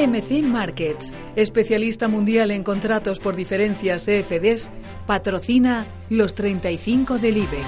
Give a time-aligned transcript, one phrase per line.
[0.00, 4.70] CMC Markets, especialista mundial en contratos por diferencias CFDs,
[5.06, 7.66] patrocina los 35 del IBEX.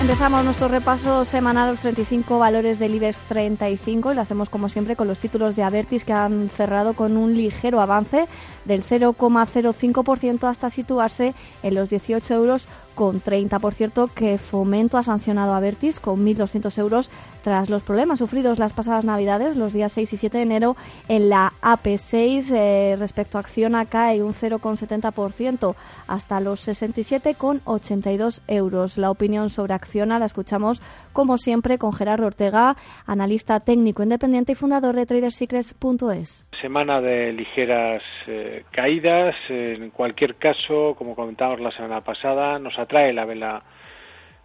[0.00, 4.94] Empezamos nuestro repaso semanal los 35 valores del IBEX 35 y lo hacemos como siempre
[4.94, 8.28] con los títulos de Avertis que han cerrado con un ligero avance
[8.64, 11.34] del 0,05% hasta situarse
[11.64, 13.60] en los 18 euros con 30.
[13.60, 17.12] Por cierto, que Fomento ha sancionado a Vertis con 1.200 euros
[17.44, 21.28] tras los problemas sufridos las pasadas Navidades, los días 6 y 7 de enero, en
[21.28, 22.50] la AP6.
[22.52, 25.76] Eh, respecto a Acciona cae un 0,70%
[26.08, 28.98] hasta los 67,82 euros.
[28.98, 30.82] La opinión sobre Acciona la escuchamos,
[31.16, 36.46] como siempre, con Gerardo Ortega, analista técnico independiente y fundador de TraderSecrets.es.
[36.60, 39.34] Semana de ligeras eh, caídas.
[39.48, 43.62] En cualquier caso, como comentamos la semana pasada, nos trae la vela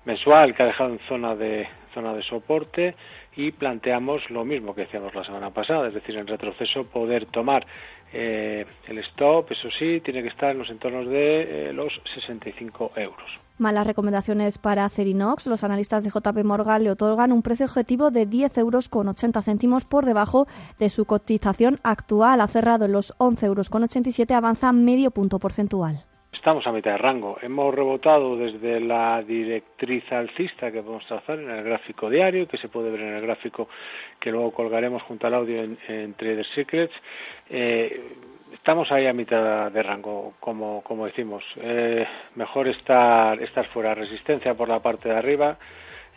[0.05, 2.95] mensual que ha dejado en zona de zona de soporte
[3.35, 7.67] y planteamos lo mismo que decíamos la semana pasada, es decir, en retroceso poder tomar
[8.13, 12.93] eh, el stop, eso sí, tiene que estar en los entornos de eh, los 65
[12.95, 13.29] euros.
[13.61, 15.45] Malas recomendaciones para Acerinox.
[15.45, 19.39] Los analistas de JP Morgan le otorgan un precio objetivo de 10 euros con 80
[19.43, 20.47] céntimos por debajo
[20.79, 22.41] de su cotización actual.
[22.41, 26.05] Ha cerrado en los 11 euros con 87, avanza medio punto porcentual.
[26.33, 27.37] Estamos a mitad de rango.
[27.39, 32.67] Hemos rebotado desde la directriz alcista que podemos trazar en el gráfico diario, que se
[32.67, 33.69] puede ver en el gráfico
[34.19, 36.95] que luego colgaremos junto al audio en, Trader Secrets.
[37.47, 41.43] Eh, estamos ahí a mitad de rango, como, como decimos.
[41.57, 43.95] Eh, mejor estar, estar fuera.
[43.95, 45.57] Resistencia por la parte de arriba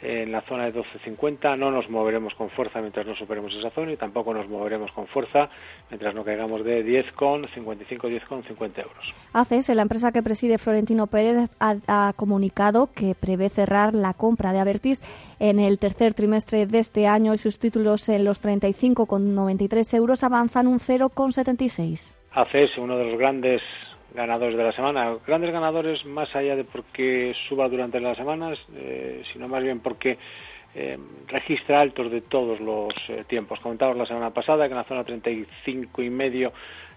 [0.05, 3.93] en la zona de 12.50 no nos moveremos con fuerza mientras no superemos esa zona
[3.93, 5.49] y tampoco nos moveremos con fuerza
[5.91, 7.55] mientras no caigamos de 10,55,
[7.89, 9.15] 10,50 euros.
[9.33, 14.59] ACES, la empresa que preside Florentino Pérez, ha, comunicado que prevé cerrar la compra de
[14.59, 15.03] Avertis
[15.39, 20.67] en el tercer trimestre de este año y sus títulos en los 35,93 euros avanzan
[20.67, 22.24] un 0,76.
[22.35, 23.63] ACES, uno de los grandes
[24.13, 25.17] ganadores de la semana.
[25.27, 30.19] Grandes ganadores más allá de porque suba durante las semanas, eh, sino más bien porque
[30.75, 33.61] eh, registra altos de todos los eh, tiempos.
[33.61, 36.53] Comentamos la semana pasada que en la zona 35 y medio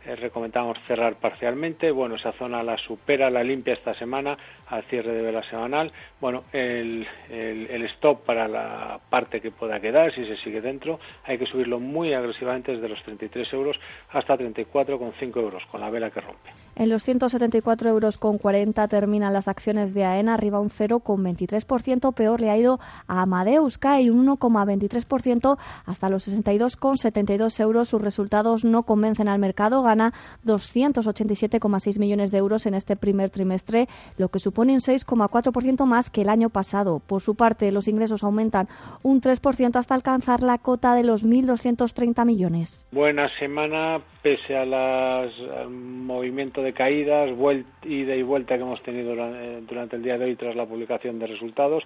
[0.07, 1.91] eh, recomendamos cerrar parcialmente.
[1.91, 4.38] Bueno, esa zona la supera, la limpia esta semana
[4.68, 5.91] al cierre de vela semanal.
[6.22, 11.38] Bueno, el, el, stop para la parte que pueda quedar, si se sigue dentro, hay
[11.38, 13.78] que subirlo muy agresivamente desde los 33 euros
[14.09, 16.66] hasta 34,5 euros con la vela que rompe.
[16.79, 22.13] En los 174 euros con 40 terminan las acciones de AENA, arriba un 0,23%.
[22.13, 25.57] Peor le ha ido a Amadeus, cae un 1,23%
[25.88, 27.89] hasta los 62,72 euros.
[27.89, 30.13] Sus resultados no convencen al mercado, gana
[30.45, 33.88] 287,6 millones de euros en este primer trimestre,
[34.19, 36.99] lo que supone un 6,4% más que el año pasado.
[36.99, 38.67] Por su parte, los ingresos aumentan
[39.01, 42.85] un 3% hasta alcanzar la cota de los 1.230 millones.
[42.91, 45.31] Buena semana, pese a al
[46.66, 47.29] de caídas,
[47.83, 49.16] ida y vuelta que hemos tenido
[49.61, 51.83] durante el día de hoy tras la publicación de resultados.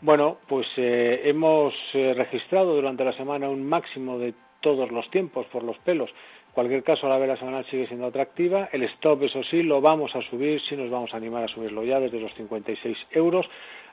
[0.00, 5.46] Bueno, pues eh, hemos eh, registrado durante la semana un máximo de todos los tiempos
[5.46, 6.10] por los pelos
[6.54, 8.68] cualquier caso, la vela semanal sigue siendo atractiva.
[8.72, 11.82] El stop, eso sí, lo vamos a subir, sí nos vamos a animar a subirlo
[11.82, 13.46] ya desde los 56 euros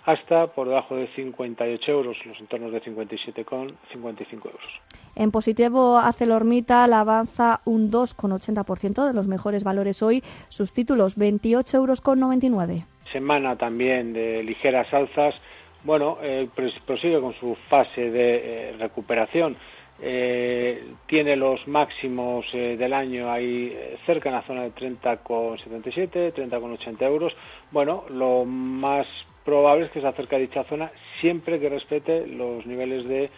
[0.05, 4.81] hasta por debajo de 58 euros, los entornos de 57,55 euros.
[5.15, 11.73] En positivo, Acelormita la avanza un 2,80% de los mejores valores hoy, sus títulos 28,99
[11.75, 12.83] euros.
[13.11, 15.35] Semana también de ligeras alzas.
[15.83, 16.47] Bueno, eh,
[16.85, 19.57] prosigue con su fase de eh, recuperación
[20.03, 26.33] eh, tiene los máximos eh, del año ahí eh, cerca en la zona de 30,77,
[26.33, 27.33] 30,80 euros.
[27.69, 29.05] Bueno, lo más
[29.45, 33.29] probable es que se acerque a dicha zona siempre que respete los niveles de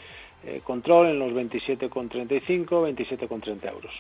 [0.64, 3.94] control en los 27,35, 27,30 euros.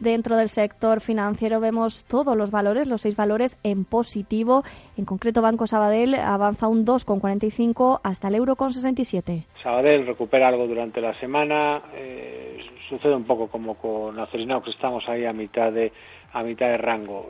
[0.00, 4.62] Dentro del sector financiero vemos todos los valores, los seis valores en positivo.
[4.96, 9.46] En concreto, Banco Sabadell avanza un 2,45 hasta el euro con 67.
[9.60, 11.82] Sabadell recupera algo durante la semana.
[11.94, 12.58] Eh,
[12.88, 15.92] sucede un poco como con Acerinox, que estamos ahí a mitad de,
[16.32, 17.28] a mitad de rango.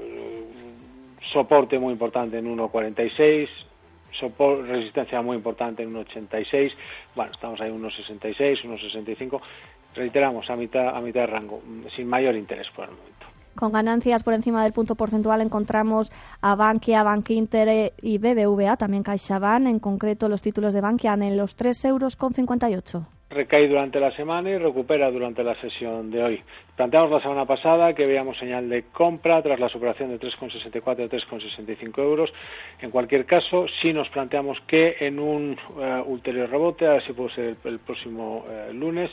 [1.33, 3.49] Soporte muy importante en 1,46
[4.67, 6.73] resistencia muy importante en 1,86,
[7.15, 9.41] bueno, estamos ahí en 1,66, 1,65,
[9.95, 11.63] reiteramos, a mitad, a mitad de rango,
[11.95, 13.27] sin mayor interés por el momento.
[13.55, 19.67] Con ganancias por encima del punto porcentual encontramos a Bankia, Bankinter y BBVA, también CaixaBank,
[19.67, 24.11] en concreto los títulos de Bankia en los 3 euros con 58 recae durante la
[24.13, 26.43] semana y recupera durante la sesión de hoy.
[26.77, 31.09] Planteamos la semana pasada que veíamos señal de compra tras la superación de 3,64 a
[31.09, 32.33] 3,65 euros.
[32.81, 37.13] En cualquier caso, sí nos planteamos que en un eh, ulterior rebote, a ver si
[37.13, 39.11] puede ser el, próximo eh, lunes,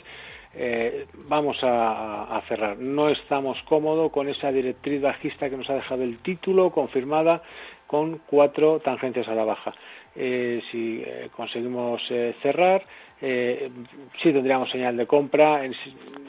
[0.54, 2.78] eh, vamos a, cerrar.
[2.78, 7.42] No estamos cómodos con esa directriz bajista que nos ha dejado el título confirmada
[7.86, 9.74] con cuatro tangencias a la baja.
[10.14, 11.04] Si
[11.36, 12.00] conseguimos
[12.40, 12.82] cerrar,
[13.20, 15.74] sí tendríamos señal de compra en,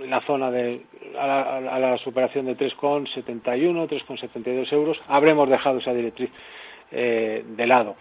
[0.07, 0.81] la zona de
[1.17, 4.99] a la, superación de 3,71, 3,72 euros.
[5.07, 6.29] Habremos dejado esa directriz
[6.91, 7.95] de lado.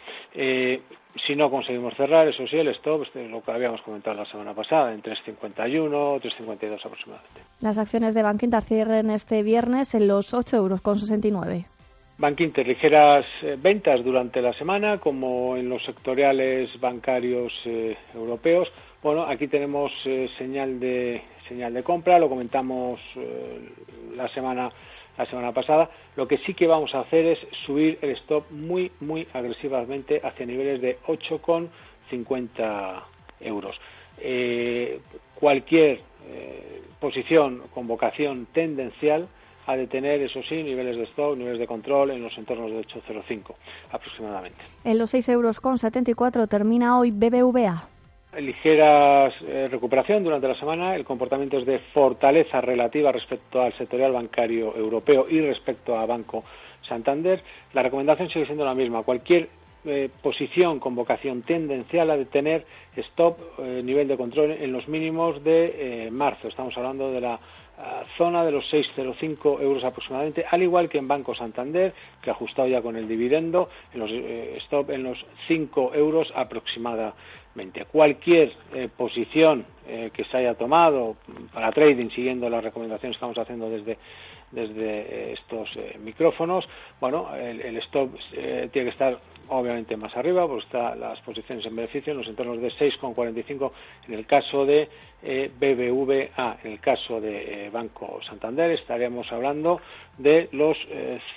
[1.25, 4.53] Si no conseguimos cerrar, eso sí, el stop, este, lo que habíamos comentado la semana
[4.53, 7.41] pasada, en 3,51, 3,52 aproximadamente.
[7.61, 11.75] Las acciones de Bankinter cierren este viernes en los 8,69 euros
[12.18, 18.72] Bankinter, ligeras eh, ventas durante la semana, como en los sectoriales bancarios eh, europeos.
[19.02, 22.98] Bueno, aquí tenemos eh, señal de señal de compra, lo comentamos
[24.16, 24.70] la semana
[25.18, 25.90] la semana pasada.
[26.16, 30.46] Lo que sí que vamos a hacer es subir el stop muy, muy agresivamente hacia
[30.46, 33.02] niveles de 8,50
[33.40, 33.76] euros.
[35.34, 36.00] Cualquier
[36.98, 39.28] posición con vocación tendencial
[39.66, 42.80] ha de tener, eso sí, niveles de stop, niveles de control en los entornos de
[42.80, 43.54] 8,05
[43.90, 44.58] aproximadamente.
[44.84, 47.88] En los 6 euros con 74 termina hoy BBVA
[48.40, 50.94] ligera eh, recuperación durante la semana.
[50.94, 56.44] El comportamiento es de fortaleza relativa respecto al sectorial bancario europeo y respecto a Banco
[56.82, 57.42] Santander.
[57.72, 59.02] La recomendación sigue siendo la misma.
[59.02, 59.48] Cualquier
[59.84, 62.64] eh, posición con vocación tendencial a de tener
[62.96, 66.48] stop, eh, nivel de control en los mínimos de marzo.
[66.48, 67.40] Estamos hablando de la
[68.17, 71.93] zona de los 6,05 euros aproximadamente, al igual que en Banco Santander,
[72.23, 74.11] que ha ajustado ya con el dividendo, en los
[74.64, 75.19] stop en los
[75.49, 77.87] 5 euros aproximadamente.
[77.90, 81.17] Cualquier eh, posición eh, que se haya tomado
[81.52, 83.96] para trading, siguiendo las recomendaciones que estamos haciendo desde,
[84.50, 85.70] desde eh, estos
[86.00, 86.69] micrófonos,
[87.00, 92.12] bueno, el, stop tiene que estar obviamente más arriba, porque están las posiciones en beneficio
[92.12, 93.72] en los entornos de 6,45
[94.08, 94.88] en el caso de
[95.58, 99.81] BBVA, en el caso de Banco Santander estaríamos hablando
[100.19, 100.76] de los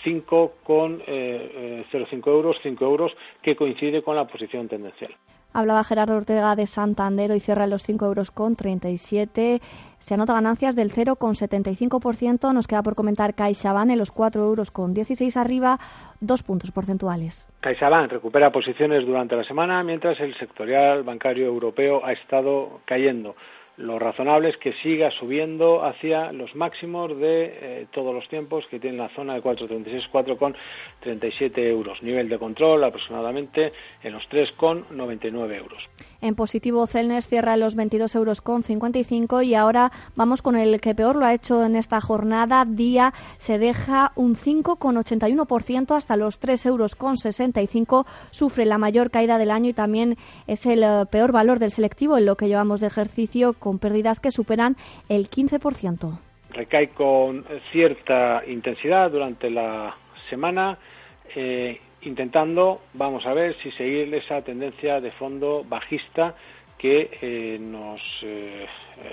[0.04, 3.12] 5,05 euros, 5 euros,
[3.42, 5.16] que coincide con la posición tendencial.
[5.54, 9.60] Hablaba Gerardo Ortega de Santander, y cierra en los 5 euros con 37.
[9.98, 12.54] Se anota ganancias del 0,75%.
[12.54, 15.80] Nos queda por comentar CaixaBank en los 4 euros con 16 arriba,
[16.22, 17.48] dos puntos porcentuales.
[17.62, 23.36] CaixaBank recupera posiciones durante la semana, mientras el sectorial bancario europeo ha estado cayendo
[23.80, 28.80] lo razonable es que siga subiendo hacia los máximos de eh, todos los tiempos que
[28.80, 32.04] tiene la zona de 4,36, 4,37 euros.
[32.04, 33.72] Nivel de control aproximadamente
[34.04, 35.82] en los 3,99 euros.
[36.22, 40.94] En positivo, Celnes cierra los 22 euros con 55 y ahora vamos con el que
[40.94, 42.66] peor lo ha hecho en esta jornada.
[42.66, 48.06] Día se deja un 5,81% hasta los 3 euros con 65.
[48.32, 52.18] Sufre la mayor caída del año y también es el eh, peor valor del selectivo
[52.18, 54.76] en lo que llevamos de ejercicio con pérdidas que superan
[55.08, 56.20] el 15%.
[56.52, 59.96] Recae con cierta intensidad durante la
[60.30, 60.78] semana,
[61.36, 66.36] eh, intentando, vamos a ver, si seguir esa tendencia de fondo bajista
[66.78, 68.66] que eh, nos, eh,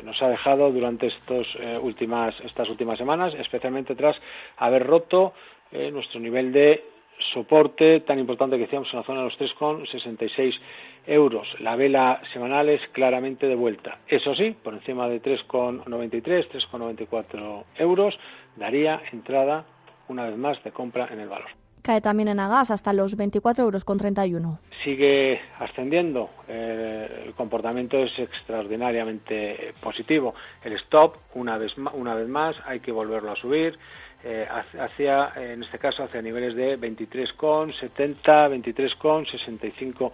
[0.05, 1.47] nos ha dejado durante estos,
[1.83, 4.17] últimas, estas últimas semanas, especialmente tras
[4.56, 5.35] haber roto
[5.73, 6.85] nuestro nivel de
[7.33, 10.59] soporte tan importante que decíamos en la zona de los 3,66
[11.07, 11.49] euros.
[11.61, 13.99] La vela semanal es claramente de vuelta.
[14.09, 18.19] Eso sí, por encima de 3,93, 3,94 euros,
[18.57, 19.64] daría entrada
[20.09, 21.65] una vez más de compra en el valor.
[21.87, 24.59] Cae también en Agas hasta los 24 euros con 31.
[24.83, 26.31] Sigue ascendiendo.
[26.49, 30.35] Eh, el comportamiento es extraordinariamente positivo.
[30.64, 33.78] El stop, una vez, una vez más, hay que volverlo a subir
[34.25, 40.11] eh, hacia, en este caso, hacia niveles de 23,70, 23,65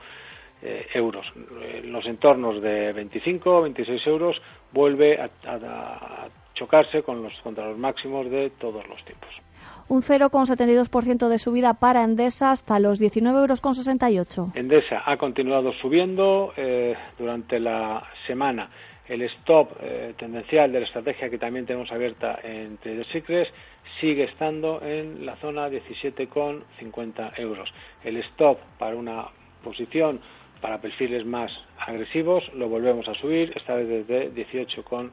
[0.60, 1.24] eh, euros.
[1.62, 5.30] En los entornos de 25, 26 euros vuelve a,
[6.52, 9.30] chocarse con los, contra los máximos de todos los tiempos.
[9.88, 14.56] Un 0,72% de subida para Endesa hasta los 19,68 euros.
[14.56, 18.70] Endesa ha continuado subiendo eh, durante la semana
[19.08, 23.52] el stop eh, tendencial de la estrategia que también tenemos abierta en Trader Secrets
[24.00, 27.68] sigue estando en la zona 17,50 euros.
[28.04, 29.26] El stop para una
[29.62, 30.20] posición
[30.60, 35.10] para perfiles más agresivos lo volvemos a subir, esta vez desde 18,50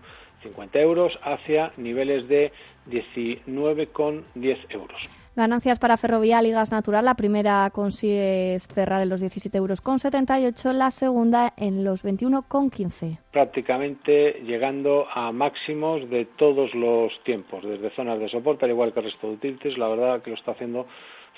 [0.74, 2.51] euros hacia niveles de
[2.89, 5.10] 19,10 euros.
[5.36, 7.05] Ganancias para Ferrovial y Gas Natural.
[7.05, 13.19] La primera consigue cerrar en los 17,78 euros con 78, la segunda en los 21,15.
[13.31, 19.00] Prácticamente llegando a máximos de todos los tiempos, desde zonas de soporte, al igual que
[19.00, 20.88] el resto de utilities, la verdad que lo está haciendo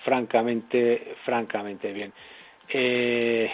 [0.04, 2.12] francamente, francamente bien.
[2.74, 3.52] Eh,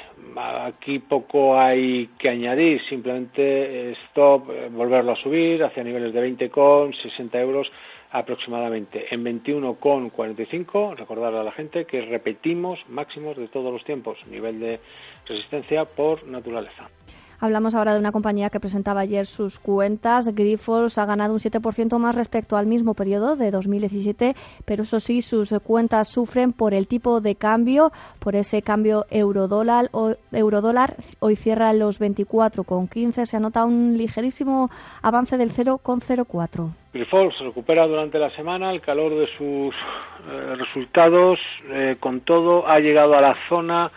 [0.61, 6.49] aquí poco hay que añadir, simplemente stop, eh, volverlo a subir hacia niveles de 20
[6.49, 7.67] con 60 euros
[8.11, 9.13] aproximadamente.
[9.13, 14.79] En 21,45, recordar a la gente que repetimos máximos de todos los tiempos, nivel de
[15.25, 16.89] resistencia por naturaleza.
[17.39, 20.33] Hablamos ahora de una compañía que presentaba ayer sus cuentas.
[20.33, 25.21] Grifols ha ganado un 7% más respecto al mismo periodo de 2017, pero eso sí,
[25.21, 29.89] sus cuentas sufren por el tipo de cambio, por ese cambio euro-dólar.
[30.31, 33.25] Euro-dólar hoy cierra los 24,15.
[33.25, 34.71] Se anota un ligerísimo
[35.03, 36.71] avance del 0,04.
[36.93, 41.37] Grifols recupera durante la semana el calor de sus eh, resultados.
[41.69, 43.91] Eh, con todo, ha llegado a la zona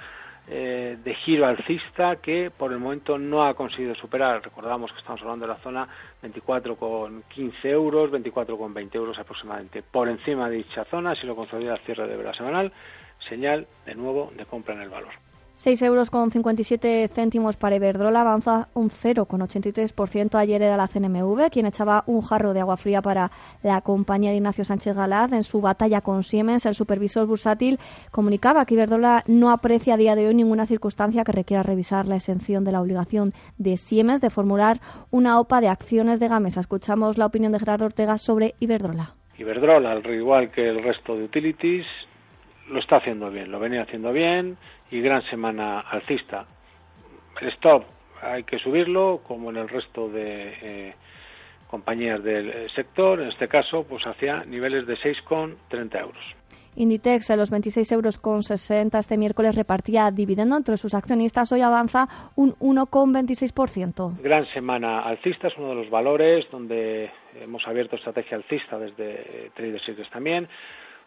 [0.53, 4.43] eh, de giro alcista que por el momento no ha conseguido superar.
[4.43, 5.89] Recordamos que estamos hablando de la zona
[6.23, 9.85] 24,15 euros, 24,20 euros aproximadamente.
[9.85, 12.73] Por encima de dicha zona, si lo consolida el cierre de la semanal,
[13.29, 15.30] señal de nuevo de compra en el valor.
[15.61, 20.37] 6 euros con 57 céntimos para Iberdrola, avanza un 0,83%.
[20.37, 23.31] Ayer era la CNMV quien echaba un jarro de agua fría para
[23.63, 26.65] la compañía de Ignacio Sánchez Galaz en su batalla con Siemens.
[26.65, 27.79] El supervisor bursátil
[28.11, 32.17] comunicaba que Iberdrola no aprecia a día de hoy ninguna circunstancia que requiera revisar la
[32.17, 36.61] exención de la obligación de Siemens de formular una OPA de acciones de Gamesa.
[36.61, 39.11] Escuchamos la opinión de Gerardo Ortega sobre Iberdrola.
[39.37, 41.85] Iberdrola, al igual que el resto de utilities,
[42.71, 44.57] lo está haciendo bien, lo venía haciendo bien
[44.91, 46.47] y gran semana alcista.
[47.41, 47.85] El stop
[48.23, 50.95] hay que subirlo, como en el resto de eh,
[51.69, 56.41] compañías del sector, en este caso, pues hacia niveles de 6,30 euros.
[56.77, 61.51] Inditex en los 26 euros con 60 este miércoles repartía dividendo entre sus accionistas.
[61.51, 64.21] Hoy avanza un 1,26%.
[64.23, 67.11] Gran semana alcista, es uno de los valores donde
[67.41, 70.49] hemos abierto estrategia alcista desde Trader Secrets también.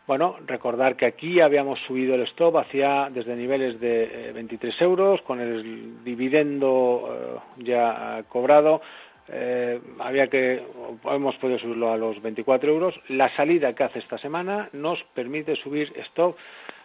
[0.05, 5.21] Bueno, recordar que aquí habíamos subido el stop hacia desde niveles de 23 eh, euros
[5.21, 8.81] con el dividendo eh, ya cobrado.
[9.29, 10.61] Eh, había que
[11.05, 12.99] hemos podido subirlo a los 24 euros.
[13.07, 16.35] La salida que hace esta semana nos permite subir stop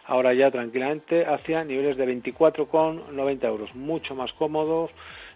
[0.05, 4.91] ahora ya tranquilamente hacia niveles de 24,90 euros, mucho más cómodos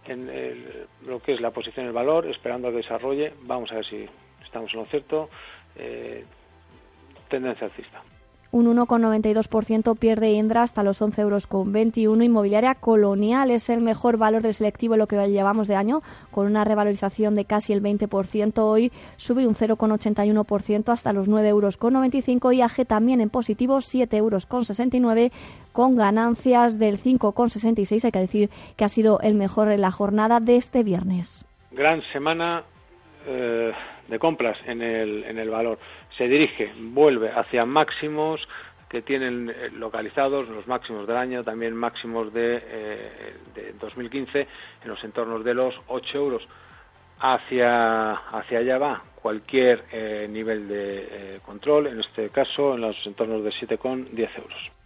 [0.07, 0.31] en
[1.05, 3.33] lo que es la posición del valor, esperando a que desarrolle.
[3.41, 4.07] Vamos a ver si
[4.41, 5.29] estamos en lo cierto
[7.33, 8.01] tendencia alcista.
[8.51, 12.23] Un 1,92% pierde Indra hasta los 11,21 euros.
[12.23, 16.45] Inmobiliaria Colonial es el mejor valor del selectivo en lo que llevamos de año, con
[16.45, 18.59] una revalorización de casi el 20%.
[18.59, 22.53] Hoy sube un 0,81% hasta los 9,95 euros.
[22.53, 24.45] IAG también en positivo, 7,69 euros
[25.71, 28.05] con ganancias del 5,66.
[28.05, 31.43] Hay que decir que ha sido el mejor en la jornada de este viernes.
[31.71, 32.63] Gran semana
[33.25, 33.71] eh,
[34.07, 35.79] de compras en el, en el valor.
[36.17, 38.47] Se dirige, vuelve hacia máximos
[38.89, 44.47] que tienen eh, localizados los máximos del año, también máximos de, eh, de 2015
[44.83, 46.47] en los entornos de los 8 euros.
[47.19, 53.43] Hacia, hacia allá va cualquier eh, nivel de control, en este caso en los entornos
[53.43, 54.82] de 7,10 euros.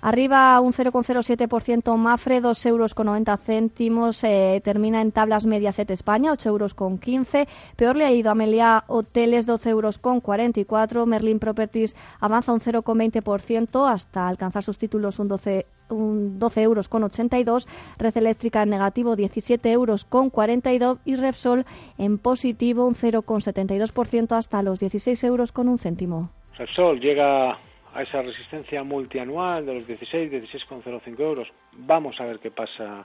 [0.00, 4.22] Arriba un 0,07% Mafre, 2 euros con 90 céntimos.
[4.24, 7.48] Eh, termina en tablas Mediaset España, 8 euros con 15.
[7.76, 11.06] Peor le ha ido Amelia Hoteles, 12 euros con 44.
[11.06, 17.02] Merlin Properties avanza un 0,20% hasta alcanzar sus títulos un 12 un 12 euros con
[17.02, 17.66] 82,
[17.98, 21.64] Red Eléctrica en negativo 17 euros con 42 y Repsol
[21.96, 26.30] en positivo un 0,72% hasta los 16 euros con un céntimo.
[26.58, 27.58] Repsol llega
[27.98, 31.48] a esa resistencia multianual de los 16, 16,05 euros.
[31.72, 33.04] Vamos a ver qué pasa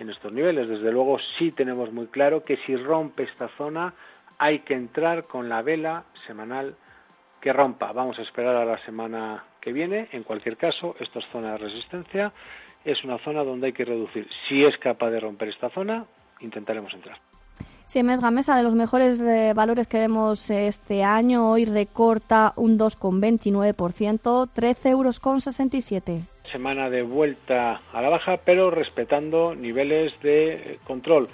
[0.00, 0.68] en estos niveles.
[0.68, 3.94] Desde luego sí tenemos muy claro que si rompe esta zona
[4.38, 6.74] hay que entrar con la vela semanal
[7.40, 7.92] que rompa.
[7.92, 10.08] Vamos a esperar a la semana que viene.
[10.10, 12.32] En cualquier caso, esta es zona de resistencia.
[12.84, 14.26] Es una zona donde hay que reducir.
[14.48, 16.04] Si es capaz de romper esta zona,
[16.40, 17.31] intentaremos entrar.
[17.84, 23.74] Siemens Gamesa, de los mejores eh, valores que vemos este año, hoy recorta un 2,29%,
[23.74, 25.20] 13,67 euros.
[26.50, 31.28] Semana de vuelta a la baja, pero respetando niveles de eh, control,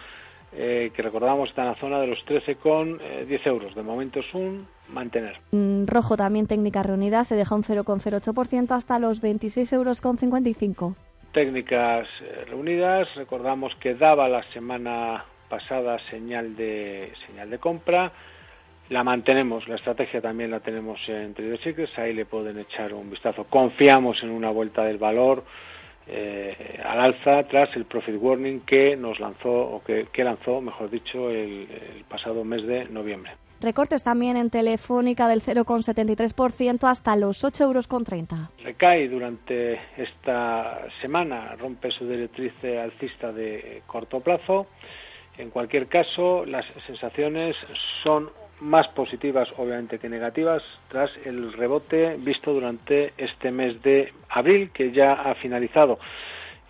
[0.52, 3.75] eh, que recordamos está en la zona de los 13,10 euros.
[3.75, 5.37] De momento es un mantener.
[5.52, 10.97] Mm, rojo también técnicas reunidas, se deja un 0,08% hasta los 26,55 euros.
[11.33, 12.09] Técnicas
[12.49, 18.12] reunidas, recordamos que daba la semana pasada señal de señal de compra.
[18.90, 23.11] La mantenemos, la estrategia también la tenemos en Trader Secrets, ahí le pueden echar un
[23.11, 23.45] vistazo.
[23.45, 25.45] Confiamos en una vuelta del valor
[26.07, 31.31] eh, al alza tras el profit warning que nos lanzó, o que, lanzó, mejor dicho,
[31.31, 31.67] el
[32.09, 33.33] pasado mes de noviembre.
[33.61, 37.88] Recortes también en Telefónica del 0,73% hasta los 8,30 euros.
[38.62, 44.69] Recae durante esta semana, rompe su directriz alcista de corto plazo.
[45.38, 47.57] En cualquier caso, las sensaciones
[48.02, 48.30] son
[48.61, 54.90] más positivas obviamente que negativas tras el rebote visto durante este mes de abril que
[54.90, 55.99] ya ha finalizado.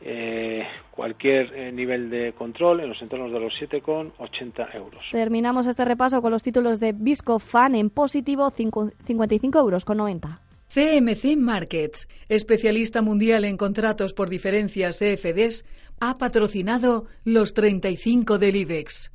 [0.01, 5.05] Eh, cualquier eh, nivel de control en los entornos de los 7,80 euros.
[5.11, 10.41] Terminamos este repaso con los títulos de Viscofan en positivo 55 euros con 90.
[10.69, 15.65] CMC Markets, especialista mundial en contratos por diferencias CFDs,
[15.99, 19.11] ha patrocinado los 35 del IBEX.